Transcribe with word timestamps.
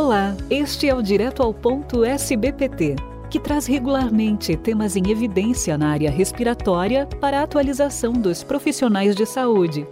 Olá, 0.00 0.36
este 0.48 0.88
é 0.88 0.94
o 0.94 1.02
Direto 1.02 1.42
ao 1.42 1.52
Ponto 1.52 2.04
SBPT, 2.04 2.94
que 3.28 3.40
traz 3.40 3.66
regularmente 3.66 4.56
temas 4.56 4.94
em 4.94 5.10
evidência 5.10 5.76
na 5.76 5.88
área 5.90 6.08
respiratória 6.08 7.04
para 7.20 7.40
a 7.40 7.42
atualização 7.42 8.12
dos 8.12 8.44
profissionais 8.44 9.16
de 9.16 9.26
saúde. 9.26 9.84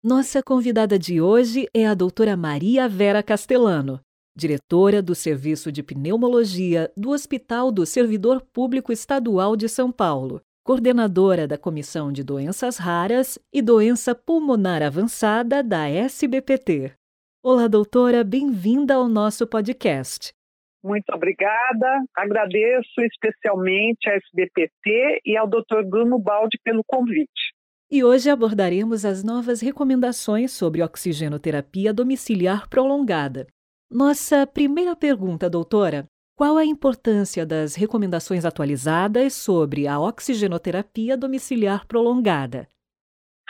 Nossa 0.00 0.40
convidada 0.44 0.96
de 0.96 1.20
hoje 1.20 1.66
é 1.74 1.84
a 1.88 1.92
doutora 1.92 2.36
Maria 2.36 2.88
Vera 2.88 3.20
Castellano, 3.20 4.00
diretora 4.36 5.02
do 5.02 5.12
Serviço 5.12 5.72
de 5.72 5.82
Pneumologia 5.82 6.88
do 6.96 7.10
Hospital 7.10 7.72
do 7.72 7.84
Servidor 7.84 8.40
Público 8.52 8.92
Estadual 8.92 9.56
de 9.56 9.68
São 9.68 9.90
Paulo 9.90 10.40
coordenadora 10.66 11.46
da 11.46 11.56
Comissão 11.56 12.10
de 12.10 12.24
Doenças 12.24 12.76
Raras 12.76 13.38
e 13.52 13.62
Doença 13.62 14.16
Pulmonar 14.16 14.82
Avançada 14.82 15.62
da 15.62 15.88
SBPT. 15.88 16.92
Olá, 17.40 17.68
doutora, 17.68 18.24
bem-vinda 18.24 18.94
ao 18.94 19.08
nosso 19.08 19.46
podcast. 19.46 20.34
Muito 20.82 21.08
obrigada. 21.14 22.02
Agradeço 22.16 23.00
especialmente 23.00 24.10
à 24.10 24.14
SBPT 24.14 25.20
e 25.24 25.36
ao 25.36 25.46
Dr. 25.46 25.84
Bruno 25.88 26.18
Baldi 26.18 26.58
pelo 26.64 26.82
convite. 26.84 27.54
E 27.88 28.02
hoje 28.02 28.28
abordaremos 28.28 29.04
as 29.04 29.22
novas 29.22 29.60
recomendações 29.60 30.50
sobre 30.50 30.82
oxigenoterapia 30.82 31.94
domiciliar 31.94 32.68
prolongada. 32.68 33.46
Nossa 33.88 34.44
primeira 34.44 34.96
pergunta, 34.96 35.48
doutora, 35.48 36.08
qual 36.36 36.58
a 36.58 36.64
importância 36.66 37.46
das 37.46 37.74
recomendações 37.74 38.44
atualizadas 38.44 39.32
sobre 39.32 39.88
a 39.88 39.98
oxigenoterapia 39.98 41.16
domiciliar 41.16 41.86
prolongada? 41.86 42.68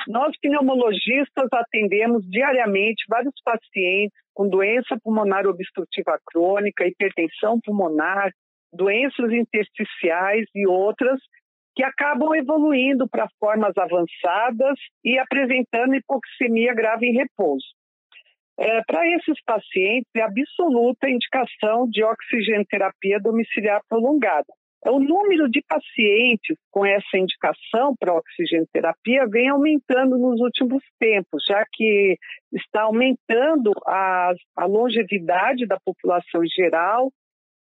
Nós, 0.07 0.39
pneumologistas, 0.41 1.49
atendemos 1.53 2.25
diariamente 2.31 3.05
vários 3.09 3.35
pacientes 3.45 4.17
com 4.33 4.49
doença 4.49 4.97
pulmonar 5.03 5.49
obstrutiva 5.49 6.17
crônica, 6.27 6.87
hipertensão 6.87 7.59
pulmonar, 7.61 8.31
doenças 8.73 9.33
intersticiais 9.33 10.47
e 10.55 10.65
outras 10.69 11.19
que 11.75 11.83
acabam 11.83 12.35
evoluindo 12.37 13.09
para 13.09 13.29
formas 13.41 13.73
avançadas 13.77 14.79
e 15.05 15.19
apresentando 15.19 15.97
hipoxemia 15.97 16.73
grave 16.73 17.07
em 17.07 17.15
repouso. 17.15 17.67
É, 18.59 18.83
Para 18.85 19.07
esses 19.09 19.43
pacientes, 19.45 20.11
é 20.17 20.23
absoluta 20.23 21.11
indicação 21.11 21.89
de 21.91 22.03
oxigenoterapia 22.03 23.21
domiciliar 23.21 23.83
prolongada. 23.89 24.47
É, 24.85 24.91
o 24.91 24.99
número 24.99 25.49
de 25.51 25.63
pacientes 25.69 26.57
com 26.71 26.87
essa 26.87 27.19
indicação 27.19 27.95
para 27.99 28.15
oxigenoterapia 28.15 29.27
vem 29.27 29.49
aumentando 29.49 30.17
nos 30.17 30.41
últimos 30.41 30.83
tempos, 30.99 31.45
já 31.47 31.65
que 31.73 32.17
está 32.53 32.83
aumentando 32.83 33.73
a, 33.87 34.33
a 34.57 34.65
longevidade 34.65 35.67
da 35.67 35.79
população 35.85 36.45
em 36.45 36.49
geral. 36.49 37.11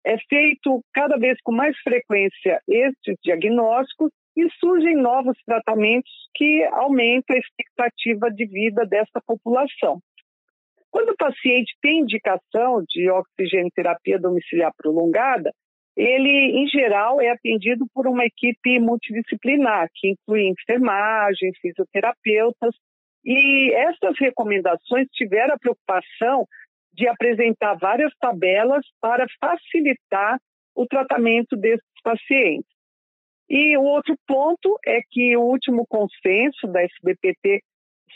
É 0.05 0.17
feito 0.29 0.83
cada 0.95 1.19
vez 1.19 1.39
com 1.45 1.53
mais 1.53 1.77
frequência 1.81 2.61
estes 2.67 3.17
diagnósticos 3.23 4.11
e 4.35 4.49
surgem 4.59 4.97
novos 4.97 5.37
tratamentos 5.45 6.11
que 6.35 6.65
aumentam 6.73 7.37
a 7.37 7.39
expectativa 7.39 8.31
de 8.31 8.47
vida 8.47 8.87
dessa 8.87 9.21
população. 9.27 10.01
Quando 10.91 11.11
o 11.11 11.17
paciente 11.17 11.77
tem 11.81 12.01
indicação 12.01 12.83
de 12.89 13.09
oxigenoterapia 13.11 14.19
domiciliar 14.19 14.73
prolongada, 14.77 15.53
ele, 15.97 16.59
em 16.59 16.67
geral, 16.67 17.21
é 17.21 17.31
atendido 17.31 17.87
por 17.93 18.07
uma 18.07 18.25
equipe 18.25 18.79
multidisciplinar, 18.79 19.89
que 19.95 20.11
inclui 20.11 20.49
enfermagem, 20.49 21.53
fisioterapeutas, 21.61 22.75
e 23.25 23.73
essas 23.75 24.19
recomendações 24.19 25.07
tiveram 25.13 25.55
a 25.55 25.59
preocupação 25.59 26.47
de 26.93 27.07
apresentar 27.07 27.75
várias 27.75 28.13
tabelas 28.19 28.85
para 29.01 29.27
facilitar 29.41 30.39
o 30.75 30.87
tratamento 30.87 31.57
desses 31.57 31.85
pacientes. 32.03 32.71
E 33.49 33.77
o 33.77 33.83
outro 33.83 34.17
ponto 34.27 34.79
é 34.87 35.01
que 35.11 35.37
o 35.37 35.43
último 35.43 35.85
consenso 35.87 36.67
da 36.69 36.83
SBPT 36.83 37.61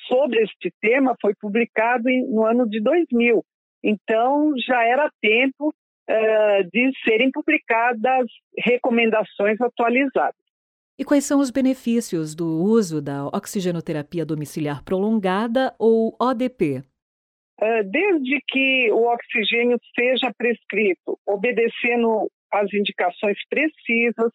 sobre 0.07 0.43
este 0.43 0.73
tema 0.81 1.17
foi 1.21 1.35
publicado 1.35 2.09
em, 2.09 2.27
no 2.27 2.45
ano 2.45 2.69
de 2.69 2.81
2000. 2.81 3.45
Então, 3.83 4.53
já 4.67 4.83
era 4.83 5.11
tempo 5.21 5.69
uh, 5.69 6.71
de 6.73 6.91
serem 7.05 7.31
publicadas 7.31 8.27
recomendações 8.59 9.61
atualizadas. 9.61 10.35
E 10.99 11.05
quais 11.05 11.25
são 11.25 11.41
os 11.41 11.51
benefícios 11.51 12.35
do 12.35 12.47
uso 12.47 13.03
da 13.03 13.27
oxigenoterapia 13.27 14.25
domiciliar 14.25 14.85
prolongada 14.85 15.75
ou 15.79 16.17
ODP? 16.21 16.85
Uh, 17.61 17.85
desde 17.85 18.41
que 18.49 18.91
o 18.93 19.13
oxigênio 19.13 19.79
seja 19.95 20.33
prescrito, 20.37 21.19
obedecendo 21.27 22.31
às 22.53 22.73
indicações 22.73 23.37
precisas, 23.49 24.31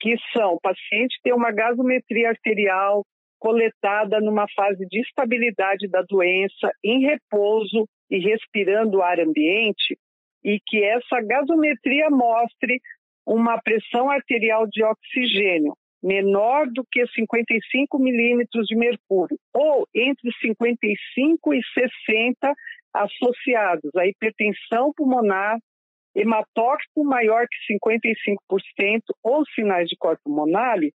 que 0.00 0.16
são 0.36 0.54
o 0.54 0.60
paciente 0.60 1.18
ter 1.22 1.32
uma 1.32 1.50
gasometria 1.50 2.28
arterial 2.28 3.04
coletada 3.44 4.20
numa 4.22 4.46
fase 4.56 4.86
de 4.86 5.02
estabilidade 5.02 5.86
da 5.86 6.00
doença, 6.00 6.72
em 6.82 7.00
repouso 7.00 7.86
e 8.10 8.18
respirando 8.18 8.96
o 8.96 9.02
ar 9.02 9.20
ambiente, 9.20 9.98
e 10.42 10.58
que 10.66 10.82
essa 10.82 11.20
gasometria 11.20 12.08
mostre 12.08 12.80
uma 13.26 13.60
pressão 13.60 14.08
arterial 14.08 14.66
de 14.66 14.82
oxigênio 14.82 15.74
menor 16.02 16.66
do 16.70 16.84
que 16.90 17.06
55 17.06 17.98
milímetros 17.98 18.66
de 18.66 18.76
mercúrio, 18.76 19.38
ou 19.54 19.86
entre 19.94 20.30
55 20.40 21.54
e 21.54 21.60
60 22.08 22.54
associados 22.94 23.90
à 23.96 24.06
hipertensão 24.06 24.90
pulmonar, 24.96 25.58
hematócrito 26.14 27.04
maior 27.04 27.46
que 27.46 27.74
55% 27.74 29.00
ou 29.22 29.44
sinais 29.54 29.88
de 29.88 29.96
corpo 29.98 30.30
monale, 30.30 30.92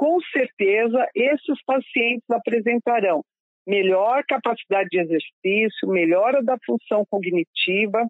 com 0.00 0.18
certeza 0.32 1.06
esses 1.14 1.62
pacientes 1.66 2.24
apresentarão 2.30 3.22
melhor 3.66 4.24
capacidade 4.26 4.88
de 4.88 4.98
exercício, 4.98 5.88
melhora 5.88 6.42
da 6.42 6.56
função 6.64 7.04
cognitiva, 7.04 8.06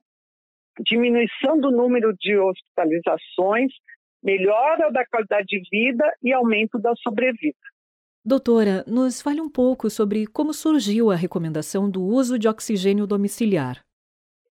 diminuição 0.79 1.59
do 1.59 1.73
número 1.73 2.15
de 2.17 2.39
hospitalizações, 2.39 3.73
melhora 4.23 4.93
da 4.93 5.05
qualidade 5.05 5.47
de 5.49 5.63
vida 5.69 6.05
e 6.23 6.33
aumento 6.33 6.79
da 6.79 6.95
sobrevida. 6.95 7.59
Doutora, 8.25 8.85
nos 8.87 9.21
fale 9.21 9.41
um 9.41 9.51
pouco 9.51 9.91
sobre 9.91 10.29
como 10.29 10.55
surgiu 10.55 11.11
a 11.11 11.17
recomendação 11.17 11.91
do 11.91 12.05
uso 12.05 12.39
de 12.39 12.47
oxigênio 12.47 13.05
domiciliar. 13.05 13.83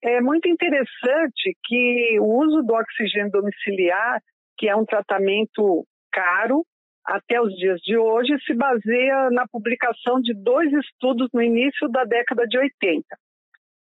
É 0.03 0.21
muito 0.21 0.49
interessante 0.49 1.57
que 1.65 2.19
o 2.19 2.25
uso 2.25 2.65
do 2.65 2.75
oxigênio 2.75 3.31
domiciliar, 3.31 4.21
que 4.59 4.69
é 4.69 4.75
um 4.75 4.85
tratamento 4.85 5.87
caro, 6.11 6.67
até 7.09 7.41
os 7.41 7.55
dias 7.55 7.81
de 7.81 7.97
hoje 7.97 8.37
se 8.45 8.55
baseia 8.55 9.31
na 9.31 9.47
publicação 9.49 10.21
de 10.21 10.35
dois 10.35 10.71
estudos 10.73 11.29
no 11.33 11.43
início 11.43 11.89
da 11.89 12.05
década 12.05 12.47
de 12.47 12.59
80. 12.59 13.03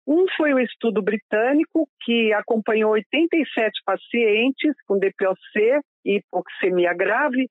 Um 0.07 0.27
foi 0.37 0.53
o 0.53 0.59
estudo 0.59 1.01
britânico, 1.01 1.89
que 2.03 2.35
acompanhou 2.35 2.93
87 2.93 3.81
pacientes 3.87 4.75
com 4.87 4.99
DPOC 4.99 5.39
e 6.05 6.17
hipoxemia 6.17 6.93
grave, 6.93 7.49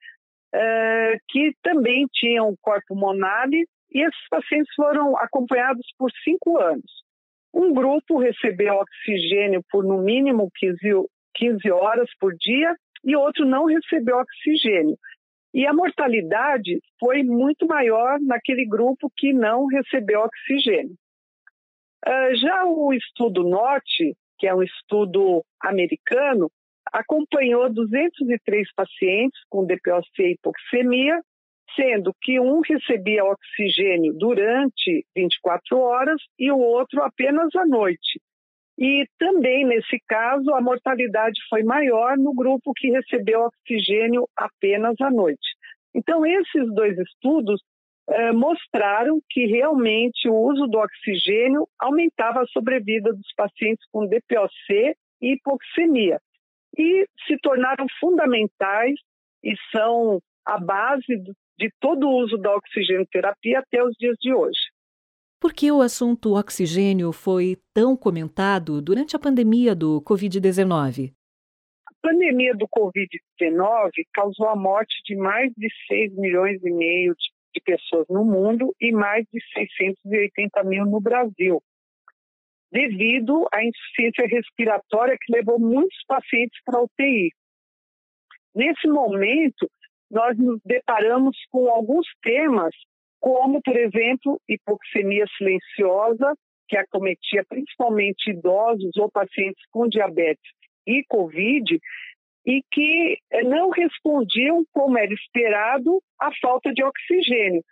eh, 0.54 1.18
que 1.28 1.52
também 1.64 2.06
tinham 2.14 2.56
corpo 2.62 2.96
monale, 2.96 3.66
e 3.92 4.02
esses 4.02 4.28
pacientes 4.30 4.72
foram 4.76 5.18
acompanhados 5.18 5.88
por 5.98 6.12
cinco 6.24 6.60
anos. 6.60 7.04
Um 7.52 7.74
grupo 7.74 8.20
recebeu 8.20 8.76
oxigênio 8.76 9.64
por 9.72 9.84
no 9.84 10.04
mínimo 10.04 10.52
15, 10.56 10.78
15 11.36 11.72
horas 11.72 12.10
por 12.20 12.36
dia 12.36 12.76
e 13.04 13.16
outro 13.16 13.46
não 13.46 13.66
recebeu 13.66 14.18
oxigênio. 14.18 14.98
E 15.54 15.68
a 15.68 15.74
mortalidade 15.74 16.80
foi 17.00 17.22
muito 17.24 17.68
maior 17.68 18.20
naquele 18.20 18.66
grupo 18.66 19.12
que 19.16 19.32
não 19.34 19.68
recebeu 19.68 20.22
oxigênio. 20.22 20.96
Uh, 22.06 22.36
já 22.36 22.66
o 22.66 22.94
estudo 22.94 23.44
norte, 23.44 24.16
que 24.40 24.48
é 24.48 24.54
um 24.54 24.64
estudo 24.64 25.44
americano, 25.62 26.52
acompanhou 26.92 27.72
203 27.72 28.68
pacientes 28.76 29.40
com 29.50 29.66
DPOC 29.66 30.06
e 30.20 30.32
hipoxemia, 30.34 31.22
sendo 31.76 32.14
que 32.22 32.40
um 32.40 32.60
recebia 32.62 33.24
oxigênio 33.24 34.14
durante 34.14 35.06
24 35.16 35.78
horas 35.80 36.22
e 36.38 36.52
o 36.52 36.58
outro 36.58 37.02
apenas 37.02 37.56
à 37.56 37.66
noite. 37.66 38.20
E 38.78 39.06
também, 39.20 39.66
nesse 39.66 40.00
caso, 40.08 40.54
a 40.54 40.62
mortalidade 40.62 41.40
foi 41.50 41.64
maior 41.64 42.18
no 42.18 42.34
grupo 42.34 42.74
que 42.76 42.90
recebeu 42.90 43.42
oxigênio 43.42 44.28
apenas 44.36 45.00
à 45.00 45.12
noite. 45.12 45.53
Então, 45.94 46.26
esses 46.26 46.74
dois 46.74 46.98
estudos 46.98 47.62
eh, 48.10 48.32
mostraram 48.32 49.22
que 49.30 49.46
realmente 49.46 50.28
o 50.28 50.36
uso 50.36 50.68
do 50.68 50.78
oxigênio 50.78 51.68
aumentava 51.80 52.42
a 52.42 52.48
sobrevida 52.48 53.14
dos 53.14 53.34
pacientes 53.36 53.86
com 53.92 54.08
DPOC 54.08 54.96
e 55.22 55.34
hipoxemia. 55.34 56.20
E 56.78 57.08
se 57.28 57.38
tornaram 57.38 57.86
fundamentais 58.00 58.96
e 59.44 59.56
são 59.72 60.20
a 60.46 60.60
base 60.60 61.16
de 61.58 61.72
todo 61.80 62.08
o 62.08 62.18
uso 62.24 62.38
da 62.38 62.54
oxigenoterapia 62.56 63.60
até 63.60 63.84
os 63.84 63.96
dias 63.98 64.18
de 64.20 64.34
hoje. 64.34 64.60
Por 65.40 65.54
que 65.54 65.72
o 65.72 65.82
assunto 65.82 66.36
oxigênio 66.36 67.12
foi 67.12 67.58
tão 67.74 67.96
comentado 67.96 68.82
durante 68.82 69.16
a 69.16 69.20
pandemia 69.20 69.76
do 69.76 70.02
Covid-19? 70.02 71.14
A 72.04 72.10
pandemia 72.10 72.54
do 72.54 72.68
Covid-19 72.68 73.92
causou 74.14 74.50
a 74.50 74.58
morte 74.58 74.94
de 75.06 75.16
mais 75.16 75.54
de 75.56 75.70
6 75.88 76.14
milhões 76.16 76.62
e 76.62 76.70
meio 76.70 77.16
de 77.16 77.62
pessoas 77.64 78.06
no 78.10 78.26
mundo 78.26 78.76
e 78.82 78.92
mais 78.92 79.26
de 79.32 79.40
680 79.54 80.64
mil 80.66 80.86
no 80.86 81.00
Brasil, 81.00 81.64
devido 82.70 83.48
à 83.54 83.64
insuficiência 83.64 84.28
respiratória 84.28 85.18
que 85.18 85.32
levou 85.32 85.58
muitos 85.58 85.98
pacientes 86.06 86.60
para 86.66 86.80
a 86.80 86.84
UTI. 86.84 87.32
Nesse 88.54 88.86
momento, 88.86 89.72
nós 90.12 90.38
nos 90.38 90.60
deparamos 90.66 91.38
com 91.50 91.70
alguns 91.70 92.06
temas, 92.22 92.76
como, 93.22 93.62
por 93.62 93.78
exemplo, 93.78 94.42
hipoxemia 94.50 95.26
silenciosa, 95.38 96.34
que 96.68 96.76
acometia 96.76 97.46
principalmente 97.48 98.30
idosos 98.30 98.92
ou 98.98 99.10
pacientes 99.10 99.64
com 99.72 99.88
diabetes 99.88 100.52
e 100.86 101.04
Covid, 101.06 101.80
e 102.46 102.62
que 102.72 103.18
não 103.46 103.70
respondiam, 103.70 104.66
como 104.72 104.98
era 104.98 105.14
esperado, 105.14 106.02
à 106.20 106.30
falta 106.42 106.74
de 106.74 106.84
oxigênio. 106.84 107.64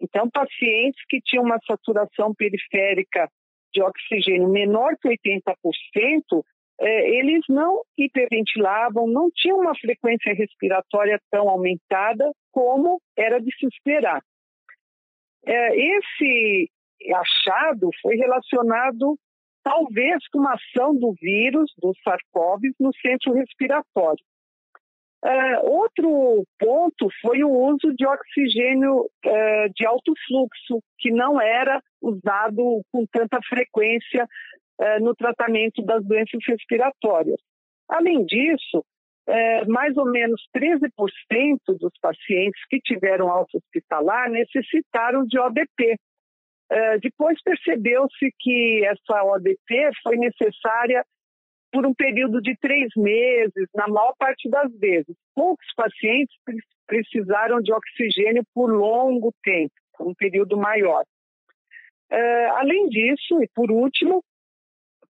Então, 0.00 0.30
pacientes 0.30 1.02
que 1.08 1.20
tinham 1.20 1.44
uma 1.44 1.58
saturação 1.66 2.34
periférica 2.34 3.28
de 3.72 3.82
oxigênio 3.82 4.48
menor 4.48 4.96
que 5.00 5.08
80%, 5.08 6.42
é, 6.80 7.10
eles 7.10 7.44
não 7.48 7.82
hiperventilavam, 7.98 9.06
não 9.06 9.30
tinham 9.34 9.58
uma 9.58 9.74
frequência 9.76 10.32
respiratória 10.32 11.20
tão 11.30 11.48
aumentada 11.48 12.32
como 12.50 13.00
era 13.16 13.38
de 13.38 13.54
se 13.56 13.66
esperar. 13.66 14.22
É, 15.44 15.76
esse 15.76 16.70
achado 17.14 17.90
foi 18.00 18.16
relacionado 18.16 19.18
talvez 19.62 20.26
com 20.28 20.38
uma 20.38 20.54
ação 20.54 20.94
do 20.94 21.12
vírus, 21.20 21.72
do 21.78 21.92
SARS-CoV, 22.02 22.72
no 22.78 22.90
centro 22.94 23.32
respiratório. 23.32 24.22
Uh, 25.22 25.70
outro 25.70 26.46
ponto 26.58 27.08
foi 27.20 27.44
o 27.44 27.50
uso 27.50 27.94
de 27.94 28.06
oxigênio 28.06 29.02
uh, 29.02 29.72
de 29.76 29.86
alto 29.86 30.14
fluxo, 30.26 30.82
que 30.98 31.10
não 31.10 31.38
era 31.38 31.82
usado 32.00 32.80
com 32.90 33.04
tanta 33.12 33.38
frequência 33.46 34.24
uh, 34.24 35.04
no 35.04 35.14
tratamento 35.14 35.82
das 35.82 36.02
doenças 36.06 36.40
respiratórias. 36.46 37.38
Além 37.88 38.24
disso, 38.24 38.84
mais 39.68 39.96
ou 39.96 40.06
menos 40.06 40.40
13% 40.56 40.88
dos 41.78 41.92
pacientes 42.00 42.60
que 42.68 42.80
tiveram 42.80 43.28
alta 43.28 43.58
hospitalar 43.58 44.28
necessitaram 44.28 45.24
de 45.24 45.38
ODP. 45.38 45.96
Depois 47.02 47.36
percebeu-se 47.42 48.32
que 48.38 48.84
essa 48.84 49.24
ODP 49.24 49.90
foi 50.02 50.16
necessária 50.16 51.04
por 51.72 51.86
um 51.86 51.94
período 51.94 52.40
de 52.40 52.56
três 52.58 52.88
meses, 52.96 53.68
na 53.74 53.88
maior 53.88 54.14
parte 54.18 54.48
das 54.48 54.72
vezes. 54.78 55.16
Poucos 55.34 55.66
pacientes 55.76 56.34
precisaram 56.86 57.60
de 57.60 57.72
oxigênio 57.72 58.42
por 58.54 58.70
longo 58.70 59.32
tempo, 59.42 59.72
por 59.96 60.08
um 60.08 60.14
período 60.14 60.56
maior. 60.56 61.04
Uh, 62.12 62.52
além 62.56 62.88
disso, 62.88 63.40
e 63.42 63.48
por 63.54 63.70
último, 63.70 64.22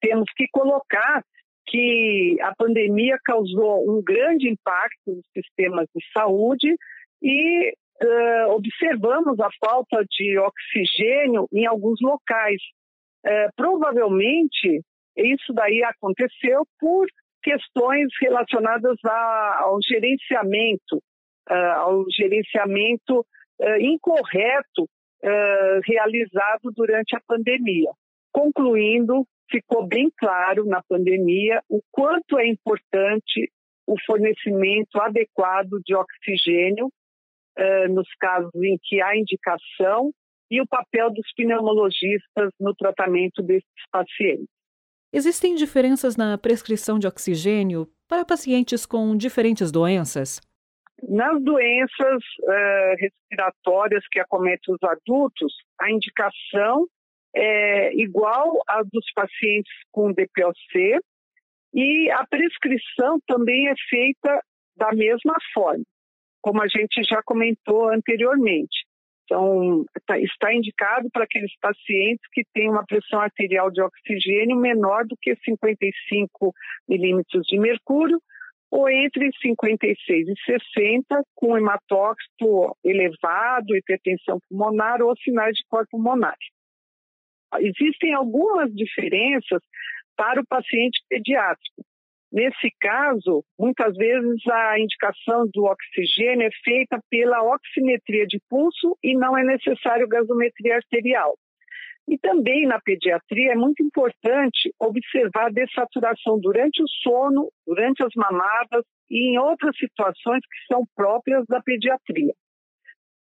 temos 0.01 0.27
que 0.37 0.47
colocar 0.51 1.23
que 1.67 2.37
a 2.41 2.55
pandemia 2.57 3.19
causou 3.25 3.89
um 3.89 4.03
grande 4.03 4.49
impacto 4.49 4.99
nos 5.07 5.27
sistemas 5.33 5.87
de 5.95 6.03
saúde 6.13 6.75
e 7.23 7.73
observamos 8.51 9.39
a 9.41 9.49
falta 9.61 10.05
de 10.09 10.39
oxigênio 10.39 11.49
em 11.53 11.67
alguns 11.67 12.01
locais. 12.01 12.61
Uh, 13.27 13.51
provavelmente 13.57 14.81
isso 15.17 15.53
daí 15.53 15.83
aconteceu 15.83 16.65
por 16.79 17.07
questões 17.43 18.07
relacionadas 18.21 18.97
a, 19.05 19.63
ao 19.63 19.79
gerenciamento, 19.83 20.97
uh, 21.51 21.73
ao 21.77 22.05
gerenciamento 22.11 23.27
incorreto 23.81 24.89
realizado 25.85 26.71
durante 26.77 27.17
a 27.17 27.21
pandemia. 27.27 27.91
Concluindo, 28.31 29.27
ficou 29.51 29.85
bem 29.85 30.09
claro 30.17 30.65
na 30.65 30.81
pandemia 30.89 31.61
o 31.69 31.81
quanto 31.91 32.39
é 32.39 32.47
importante 32.47 33.51
o 33.85 33.97
fornecimento 34.07 35.01
adequado 35.01 35.81
de 35.85 35.93
oxigênio 35.93 36.89
nos 37.91 38.09
casos 38.21 38.55
em 38.55 38.79
que 38.83 39.01
há 39.01 39.17
indicação 39.17 40.13
e 40.51 40.61
o 40.61 40.67
papel 40.67 41.11
dos 41.11 41.27
pneumologistas 41.37 42.51
no 42.59 42.75
tratamento 42.75 43.43
desses 43.43 43.69
pacientes. 43.91 44.47
Existem 45.13 45.55
diferenças 45.55 46.17
na 46.17 46.37
prescrição 46.37 46.99
de 46.99 47.07
oxigênio 47.07 47.89
para 48.09 48.25
pacientes 48.25 48.85
com 48.85 49.17
diferentes 49.17 49.73
doenças? 49.73 50.41
Nas 51.03 51.43
doenças 51.43 52.23
uh, 52.43 52.97
respiratórias 52.99 54.05
que 54.11 54.19
acometem 54.19 54.75
os 54.75 54.83
adultos, 54.83 55.53
a 55.81 55.91
indicação 55.91 56.87
é 57.35 57.95
igual 57.95 58.61
à 58.67 58.83
dos 58.83 59.05
pacientes 59.15 59.73
com 59.93 60.13
DPOC 60.13 60.99
e 61.75 62.11
a 62.11 62.27
prescrição 62.27 63.19
também 63.27 63.69
é 63.69 63.75
feita 63.89 64.43
da 64.77 64.93
mesma 64.93 65.37
forma, 65.53 65.85
como 66.49 66.63
a 66.63 66.67
gente 66.67 67.03
já 67.03 67.23
comentou 67.23 67.91
anteriormente. 67.93 68.87
Então, 69.25 69.85
tá, 70.07 70.19
está 70.19 70.55
indicado 70.55 71.11
para 71.13 71.25
aqueles 71.25 71.53
pacientes 71.61 72.25
que 72.33 72.43
têm 72.55 72.71
uma 72.71 72.87
pressão 72.87 73.21
arterial 73.21 73.71
de 73.71 73.83
oxigênio 73.83 74.57
menor 74.57 75.05
do 75.05 75.15
que 75.21 75.37
55 75.45 76.55
milímetros 76.89 77.47
de 77.47 77.59
mercúrio, 77.59 78.19
ou 78.71 78.89
entre 78.89 79.31
56 79.43 80.29
e 80.29 80.35
60, 80.75 81.23
com 81.35 81.59
hematóxito 81.59 82.75
elevado, 82.83 83.77
hipertensão 83.77 84.39
pulmonar 84.49 85.03
ou 85.03 85.15
sinais 85.19 85.55
de 85.55 85.65
cor 85.69 85.87
pulmonar. 85.91 86.37
Existem 87.59 88.15
algumas 88.15 88.75
diferenças 88.75 89.61
para 90.17 90.41
o 90.41 90.47
paciente 90.47 90.99
pediátrico. 91.11 91.85
Nesse 92.31 92.71
caso, 92.79 93.43
muitas 93.59 93.97
vezes 93.97 94.47
a 94.47 94.79
indicação 94.79 95.49
do 95.53 95.65
oxigênio 95.65 96.47
é 96.47 96.51
feita 96.63 97.01
pela 97.09 97.43
oximetria 97.43 98.27
de 98.27 98.39
pulso 98.51 98.97
e 99.03 99.17
não 99.17 99.37
é 99.37 99.43
necessário 99.45 100.07
gasometria 100.07 100.77
arterial. 100.77 101.35
E 102.07 102.19
também 102.19 102.67
na 102.67 102.81
pediatria 102.81 103.53
é 103.53 103.55
muito 103.57 103.83
importante 103.83 104.73
observar 104.79 105.47
a 105.47 105.51
dessaturação 105.51 106.39
durante 106.39 106.83
o 106.83 106.89
sono, 107.03 107.51
durante 107.67 108.03
as 108.03 108.13
mamadas 108.15 108.85
e 109.11 109.31
em 109.31 109.39
outras 109.39 109.77
situações 109.77 110.41
que 110.41 110.75
são 110.75 110.85
próprias 110.95 111.45
da 111.49 111.63
pediatria. 111.63 112.33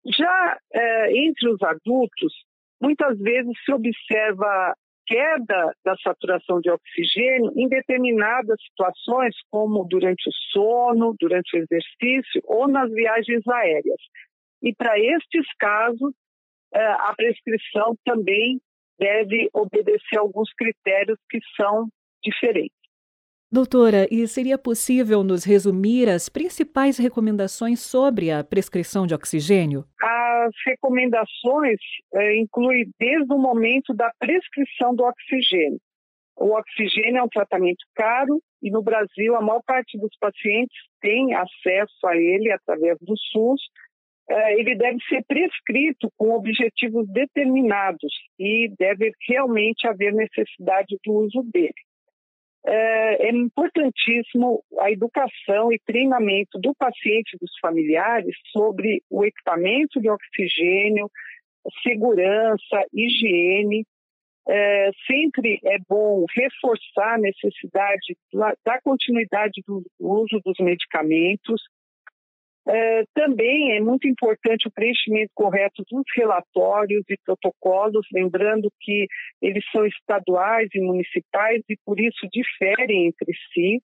Já 0.05 0.57
eh, 0.73 1.17
entre 1.17 1.50
os 1.50 1.62
adultos, 1.62 2.33
muitas 2.81 3.17
vezes 3.19 3.53
se 3.63 3.71
observa 3.71 4.75
queda 5.05 5.75
da 5.83 5.95
saturação 5.98 6.60
de 6.60 6.69
oxigênio 6.69 7.51
em 7.55 7.67
determinadas 7.67 8.57
situações, 8.69 9.36
como 9.50 9.86
durante 9.86 10.29
o 10.29 10.33
sono, 10.51 11.15
durante 11.19 11.55
o 11.55 11.60
exercício 11.60 12.41
ou 12.45 12.67
nas 12.67 12.89
viagens 12.91 13.45
aéreas. 13.48 14.01
E 14.62 14.74
para 14.74 14.98
estes 14.98 15.45
casos, 15.60 16.13
eh, 16.74 16.79
a 16.81 17.13
prescrição 17.15 17.95
também 18.05 18.60
deve 18.98 19.50
obedecer 19.53 20.17
alguns 20.17 20.51
critérios 20.53 21.19
que 21.29 21.39
são 21.55 21.88
diferentes. 22.24 22.83
Doutora, 23.51 24.07
e 24.10 24.27
seria 24.27 24.57
possível 24.57 25.24
nos 25.24 25.43
resumir 25.43 26.10
as 26.10 26.27
principais 26.27 26.98
recomendações 26.98 27.81
sobre 27.81 28.31
a 28.31 28.43
prescrição 28.43 29.05
de 29.05 29.13
oxigênio? 29.13 29.86
As 30.43 30.51
recomendações 30.65 31.79
é, 32.13 32.38
incluem 32.38 32.89
desde 33.00 33.33
o 33.33 33.38
momento 33.38 33.93
da 33.93 34.12
prescrição 34.19 34.93
do 34.93 35.03
oxigênio. 35.03 35.79
O 36.35 36.57
oxigênio 36.57 37.19
é 37.19 37.23
um 37.23 37.29
tratamento 37.29 37.85
caro 37.95 38.41
e 38.62 38.69
no 38.69 38.81
Brasil 38.81 39.35
a 39.35 39.41
maior 39.41 39.62
parte 39.65 39.97
dos 39.97 40.15
pacientes 40.19 40.75
tem 41.00 41.33
acesso 41.33 42.07
a 42.07 42.17
ele 42.17 42.51
através 42.51 42.97
do 43.00 43.15
SUS. 43.17 43.62
É, 44.29 44.59
ele 44.59 44.75
deve 44.75 44.97
ser 45.07 45.23
prescrito 45.27 46.09
com 46.17 46.31
objetivos 46.31 47.07
determinados 47.09 48.12
e 48.39 48.69
deve 48.77 49.12
realmente 49.27 49.88
haver 49.88 50.13
necessidade 50.13 50.97
do 51.05 51.13
uso 51.13 51.43
dele 51.43 51.73
é, 52.65 53.27
é 53.27 53.32
importantíssimo 53.32 54.63
a 54.79 54.91
educação 54.91 55.72
e 55.72 55.79
treinamento 55.86 56.58
do 56.60 56.74
paciente 56.75 57.36
e 57.36 57.38
dos 57.38 57.51
familiares 57.62 58.36
sobre 58.51 59.01
o 59.10 59.25
equipamento 59.25 60.00
de 60.00 60.10
oxigênio, 60.10 61.10
segurança, 61.82 62.86
higiene. 62.93 63.86
É, 64.46 64.91
sempre 65.08 65.58
é 65.63 65.77
bom 65.88 66.25
reforçar 66.36 67.15
a 67.15 67.17
necessidade 67.17 68.17
da 68.65 68.82
continuidade 68.82 69.62
do 69.65 69.82
uso 70.00 70.41
dos 70.43 70.58
medicamentos. 70.60 71.62
É, 72.65 73.03
também 73.13 73.75
é 73.75 73.82
muito 73.82 74.08
importante 74.08 74.67
o 74.67 74.72
preenchimento 74.72 75.32
correto 75.36 75.84
dos 75.91 76.03
relatórios 76.15 77.03
e 77.10 77.17
protocolos, 77.25 78.08
lembrando 78.13 78.72
que 78.79 79.05
eles 79.41 79.63
são 79.70 79.86
estaduais 79.86 80.70
e 80.74 80.79
municipais 80.79 81.62
e 81.67 81.77
por 81.86 82.00
isso 82.00 82.25
diferem 82.32 83.08
entre 83.08 83.34
si. 83.53 83.82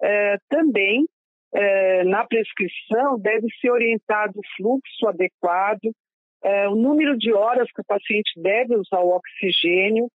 É, 0.00 0.36
também, 0.48 1.04
é, 1.52 2.04
na 2.04 2.24
prescrição, 2.24 3.18
deve 3.18 3.48
ser 3.60 3.70
orientado 3.70 4.38
o 4.38 4.56
fluxo 4.56 5.08
adequado, 5.08 5.92
é, 6.44 6.68
o 6.68 6.76
número 6.76 7.18
de 7.18 7.32
horas 7.32 7.70
que 7.72 7.80
o 7.80 7.84
paciente 7.84 8.32
deve 8.40 8.76
usar 8.76 9.00
o 9.00 9.16
oxigênio 9.16 10.08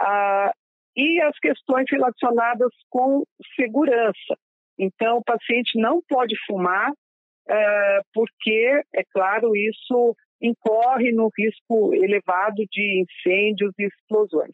a, 0.00 0.50
e 0.96 1.20
as 1.20 1.38
questões 1.38 1.84
relacionadas 1.90 2.72
com 2.88 3.22
segurança. 3.54 4.34
Então, 4.78 5.18
o 5.18 5.24
paciente 5.24 5.78
não 5.80 6.02
pode 6.08 6.34
fumar, 6.46 6.92
é, 7.48 8.00
porque, 8.12 8.82
é 8.94 9.02
claro, 9.12 9.56
isso 9.56 10.14
incorre 10.40 11.12
no 11.12 11.30
risco 11.36 11.94
elevado 11.94 12.64
de 12.70 13.02
incêndios 13.02 13.72
e 13.78 13.86
explosões. 13.86 14.52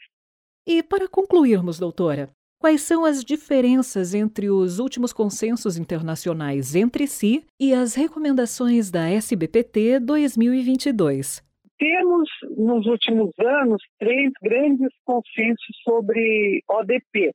E 0.67 0.83
para 0.83 1.09
concluirmos, 1.09 1.79
doutora, 1.79 2.29
quais 2.61 2.83
são 2.83 3.05
as 3.05 3.25
diferenças 3.25 4.15
entre 4.15 4.49
os 4.49 4.79
últimos 4.79 5.13
consensos 5.13 5.77
internacionais 5.77 6.77
entre 6.77 7.07
si 7.09 7.45
e 7.59 7.75
as 7.75 7.95
recomendações 7.95 8.91
da 8.91 9.09
SBPT 9.09 9.99
2022? 9.99 11.43
Temos, 11.79 12.29
nos 12.57 12.87
últimos 12.87 13.33
anos, 13.41 13.83
três 13.99 14.31
grandes 14.41 14.93
consensos 15.05 15.77
sobre 15.83 16.63
ODP, 16.71 17.33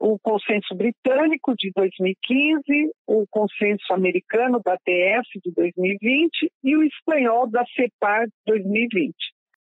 o 0.00 0.18
consenso 0.18 0.74
britânico 0.74 1.54
de 1.54 1.70
2015, 1.76 2.90
o 3.06 3.26
consenso 3.30 3.92
americano 3.92 4.58
da 4.64 4.76
TS 4.78 5.28
de 5.44 5.52
2020 5.54 6.50
e 6.64 6.76
o 6.76 6.82
espanhol 6.82 7.48
da 7.48 7.62
CEPAR 7.76 8.26
2020. 8.46 9.14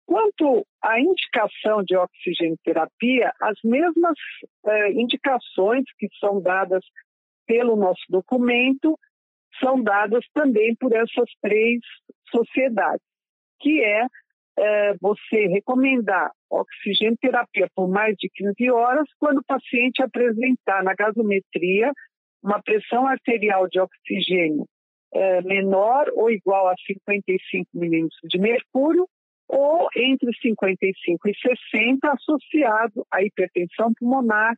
Quanto 0.06 0.64
à 0.82 1.00
indicação 1.00 1.82
de 1.84 1.96
oxigenoterapia, 1.96 3.32
as 3.40 3.58
mesmas 3.64 4.16
eh, 4.66 4.92
indicações 4.92 5.84
que 5.98 6.08
são 6.20 6.40
dadas 6.40 6.84
pelo 7.46 7.74
nosso 7.74 8.02
documento 8.08 8.96
são 9.58 9.82
dadas 9.82 10.24
também 10.32 10.76
por 10.76 10.92
essas 10.92 11.28
três 11.42 11.80
sociedades, 12.32 13.04
que 13.60 13.82
é 13.82 14.06
é, 14.58 14.94
você 15.00 15.46
recomendar 15.46 16.30
oxigenoterapia 16.50 17.68
por 17.74 17.88
mais 17.88 18.14
de 18.18 18.28
15 18.34 18.70
horas 18.70 19.06
quando 19.18 19.38
o 19.38 19.44
paciente 19.44 20.02
apresentar 20.02 20.82
na 20.82 20.94
gasometria 20.94 21.92
uma 22.42 22.60
pressão 22.62 23.06
arterial 23.06 23.68
de 23.68 23.78
oxigênio 23.78 24.66
é, 25.12 25.42
menor 25.42 26.06
ou 26.14 26.30
igual 26.30 26.68
a 26.68 26.74
55 26.86 27.68
milímetros 27.74 28.20
de 28.24 28.38
mercúrio 28.38 29.06
ou 29.48 29.88
entre 29.96 30.30
55 30.40 31.28
e 31.28 31.34
60 31.72 32.12
associado 32.12 33.04
à 33.12 33.22
hipertensão 33.22 33.92
pulmonar, 33.98 34.54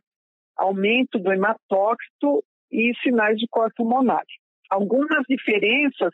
aumento 0.55 1.17
do 1.17 1.31
hematócrito 1.31 2.43
e 2.71 2.93
sinais 3.01 3.37
de 3.37 3.47
corpo 3.47 3.73
pulmonar. 3.77 4.23
Algumas 4.69 5.23
diferenças 5.27 6.13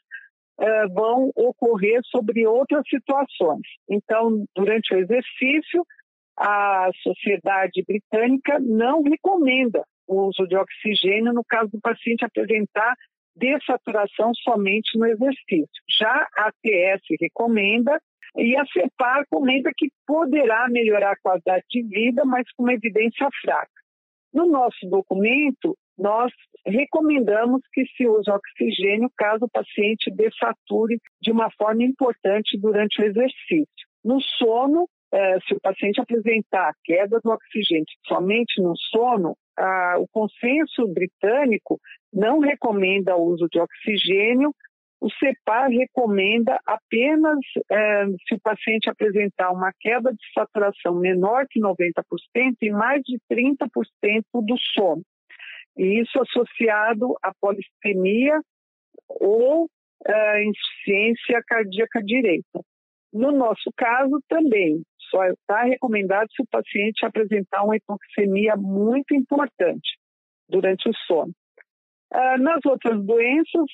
eh, 0.60 0.88
vão 0.88 1.32
ocorrer 1.36 2.02
sobre 2.06 2.46
outras 2.46 2.84
situações. 2.90 3.62
Então, 3.90 4.46
durante 4.56 4.94
o 4.94 4.98
exercício, 4.98 5.86
a 6.38 6.90
sociedade 7.04 7.84
britânica 7.88 8.60
não 8.60 9.02
recomenda 9.02 9.84
o 10.08 10.28
uso 10.28 10.48
de 10.48 10.56
oxigênio 10.56 11.34
no 11.34 11.44
caso 11.44 11.70
do 11.72 11.80
paciente 11.80 12.26
apresentar 12.26 12.96
dessaturação 13.36 14.32
somente 14.36 14.98
no 14.98 15.06
exercício. 15.06 15.82
Já 16.00 16.28
a 16.38 16.52
TS 16.62 17.02
recomenda 17.22 18.00
e 18.36 18.56
a 18.56 18.66
CEPAR 18.66 19.26
comenta 19.30 19.72
que 19.76 19.90
poderá 20.06 20.68
melhorar 20.70 21.12
a 21.12 21.20
qualidade 21.22 21.66
de 21.70 21.84
vida, 21.84 22.24
mas 22.26 22.46
com 22.56 22.64
uma 22.64 22.74
evidência 22.74 23.28
fraca. 23.42 23.72
No 24.34 24.46
nosso 24.46 24.88
documento, 24.90 25.78
nós 26.00 26.32
recomendamos 26.66 27.62
que 27.74 27.86
se 27.96 28.08
use 28.08 28.30
oxigênio 28.32 29.12
caso 29.18 29.46
o 29.46 29.50
paciente 29.50 30.10
desature 30.12 30.98
de 31.22 31.32
uma 31.32 31.52
forma 31.52 31.84
importante 31.84 32.58
durante 32.58 33.02
o 33.02 33.06
exercício. 33.06 33.68
No 34.04 34.22
sono, 34.22 34.88
eh, 35.12 35.38
se 35.46 35.54
o 35.56 35.60
paciente 35.62 36.00
apresentar 36.00 36.74
queda 36.84 37.20
do 37.22 37.32
oxigênio 37.32 37.86
somente 38.08 38.62
no 38.62 38.74
sono, 38.78 39.36
o 40.00 40.08
consenso 40.14 40.88
britânico 40.88 41.78
não 42.14 42.40
recomenda 42.40 43.18
o 43.18 43.26
uso 43.26 43.46
de 43.52 43.60
oxigênio. 43.60 44.56
O 45.02 45.10
CEPAR 45.12 45.70
recomenda 45.70 46.58
apenas 46.66 47.40
eh, 47.70 48.06
se 48.26 48.36
o 48.36 48.40
paciente 48.42 48.90
apresentar 48.90 49.52
uma 49.52 49.74
queda 49.78 50.12
de 50.12 50.34
saturação 50.34 50.96
menor 50.96 51.46
que 51.50 51.60
90% 51.60 52.04
e 52.62 52.70
mais 52.70 53.02
de 53.04 53.18
30% 53.30 53.68
do 54.34 54.58
sono 54.74 55.04
e 55.80 56.02
isso 56.02 56.22
associado 56.22 57.16
à 57.24 57.32
polissemia 57.40 58.38
ou 59.08 59.70
à 60.06 60.44
insuficiência 60.44 61.42
cardíaca 61.48 62.04
direita. 62.04 62.60
No 63.14 63.32
nosso 63.32 63.72
caso, 63.78 64.22
também, 64.28 64.84
só 65.10 65.24
está 65.26 65.64
recomendado 65.64 66.28
se 66.36 66.42
o 66.44 66.48
paciente 66.52 67.06
apresentar 67.06 67.64
uma 67.64 67.78
hipoxemia 67.78 68.56
muito 68.58 69.16
importante 69.16 69.98
durante 70.50 70.90
o 70.90 70.94
sono. 71.08 71.32
Ah, 72.12 72.38
nas 72.38 72.60
outras 72.66 73.02
doenças, 73.04 73.66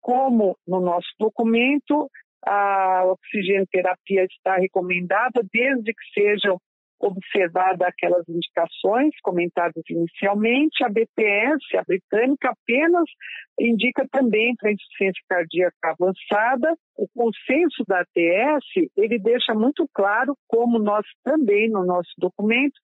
como 0.00 0.56
no 0.66 0.80
nosso 0.80 1.08
documento, 1.18 2.08
a 2.46 3.04
oxigenoterapia 3.04 4.24
está 4.24 4.56
recomendada 4.56 5.42
desde 5.52 5.92
que 5.92 6.20
sejam 6.20 6.56
observada 7.00 7.86
aquelas 7.86 8.28
indicações 8.28 9.14
comentadas 9.22 9.82
inicialmente, 9.88 10.84
a 10.84 10.88
BPS, 10.88 11.76
a 11.76 11.84
britânica, 11.86 12.50
apenas 12.50 13.04
indica 13.58 14.06
também 14.10 14.54
para 14.56 14.72
insuficiência 14.72 15.22
cardíaca 15.28 15.74
avançada. 15.98 16.74
O 16.96 17.06
consenso 17.14 17.84
da 17.86 18.00
ATS, 18.00 18.90
ele 18.96 19.18
deixa 19.18 19.54
muito 19.54 19.88
claro, 19.94 20.36
como 20.46 20.78
nós 20.78 21.06
também 21.24 21.70
no 21.70 21.84
nosso 21.84 22.10
documento, 22.18 22.78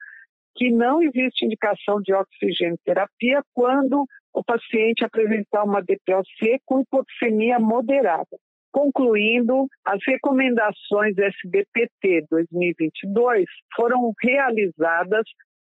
que 0.57 0.71
não 0.71 1.03
existe 1.03 1.45
indicação 1.45 2.01
de 2.01 2.15
oxigenoterapia 2.15 3.43
quando 3.53 4.05
o 4.33 4.45
paciente 4.45 5.05
apresentar 5.05 5.65
uma 5.65 5.81
DPOC 5.81 6.61
com 6.65 6.81
hipoxemia 6.81 7.59
moderada. 7.59 8.39
Concluindo, 8.75 9.69
as 9.85 10.01
recomendações 10.05 11.17
SBPT 11.17 12.27
2022 12.29 13.45
foram 13.77 14.13
realizadas 14.21 15.23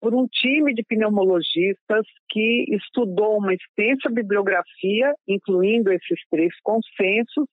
por 0.00 0.12
um 0.12 0.26
time 0.26 0.74
de 0.74 0.82
pneumologistas 0.82 2.04
que 2.28 2.64
estudou 2.74 3.38
uma 3.38 3.54
extensa 3.54 4.10
bibliografia, 4.10 5.14
incluindo 5.28 5.92
esses 5.92 6.20
três 6.28 6.52
consensos, 6.60 7.46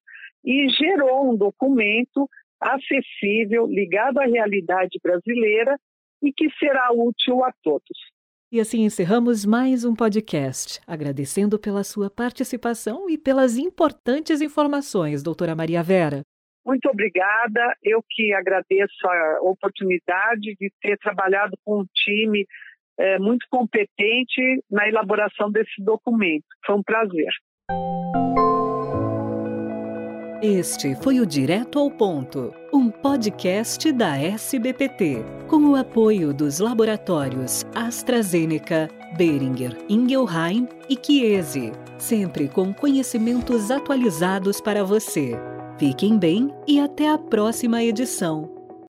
e 0.43 0.67
gerou 0.69 1.31
um 1.31 1.37
documento 1.37 2.27
acessível, 2.59 3.67
ligado 3.67 4.17
à 4.17 4.25
realidade 4.25 4.97
brasileira 5.03 5.77
e 6.23 6.33
que 6.33 6.49
será 6.57 6.91
útil 6.91 7.43
a 7.43 7.51
todos. 7.61 8.14
E 8.55 8.59
assim 8.61 8.85
encerramos 8.85 9.45
mais 9.45 9.83
um 9.83 9.93
podcast, 9.93 10.79
agradecendo 10.87 11.59
pela 11.59 11.83
sua 11.83 12.09
participação 12.09 13.09
e 13.09 13.17
pelas 13.17 13.57
importantes 13.57 14.39
informações, 14.39 15.21
doutora 15.21 15.53
Maria 15.53 15.83
Vera. 15.83 16.21
Muito 16.65 16.87
obrigada. 16.87 17.75
Eu 17.83 18.01
que 18.09 18.33
agradeço 18.33 19.05
a 19.05 19.39
oportunidade 19.41 20.55
de 20.57 20.71
ter 20.81 20.97
trabalhado 20.99 21.51
com 21.65 21.81
um 21.81 21.85
time 21.93 22.47
é, 22.97 23.19
muito 23.19 23.45
competente 23.51 24.63
na 24.71 24.87
elaboração 24.87 25.51
desse 25.51 25.83
documento. 25.83 26.45
Foi 26.65 26.77
um 26.77 26.81
prazer. 26.81 27.33
Este 30.41 30.95
foi 30.95 31.21
o 31.21 31.25
Direto 31.25 31.79
ao 31.79 31.89
Ponto, 31.89 32.53
um 32.71 32.89
podcast 32.89 33.89
da 33.93 34.17
SBPT, 34.17 35.23
com 35.47 35.57
o 35.69 35.75
apoio 35.75 36.33
dos 36.33 36.59
laboratórios 36.59 37.63
AstraZeneca, 37.73 38.89
Beringer, 39.15 39.77
Ingelheim 39.87 40.67
e 40.89 40.99
Chiesi, 41.01 41.71
sempre 41.97 42.49
com 42.49 42.73
conhecimentos 42.73 43.71
atualizados 43.71 44.59
para 44.59 44.83
você. 44.83 45.39
Fiquem 45.77 46.19
bem 46.19 46.53
e 46.67 46.81
até 46.81 47.09
a 47.09 47.17
próxima 47.17 47.81
edição. 47.81 48.54